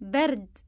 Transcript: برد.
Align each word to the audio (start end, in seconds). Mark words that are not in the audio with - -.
برد. 0.00 0.65